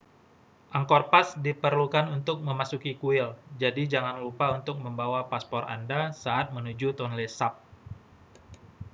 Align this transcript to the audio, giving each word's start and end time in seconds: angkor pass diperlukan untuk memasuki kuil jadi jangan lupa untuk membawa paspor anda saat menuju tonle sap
angkor 0.77 1.03
pass 1.13 1.29
diperlukan 1.45 2.05
untuk 2.17 2.37
memasuki 2.47 2.91
kuil 3.01 3.27
jadi 3.61 3.83
jangan 3.93 4.15
lupa 4.23 4.47
untuk 4.59 4.75
membawa 4.85 5.19
paspor 5.31 5.63
anda 5.75 6.01
saat 6.23 6.45
menuju 6.55 6.87
tonle 6.99 7.27
sap 7.37 7.53